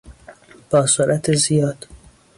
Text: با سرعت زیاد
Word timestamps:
با 0.71 0.87
سرعت 0.87 1.31
زیاد 1.33 1.85